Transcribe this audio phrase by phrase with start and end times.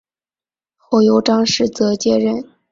[0.77, 2.43] 后由张世则接任。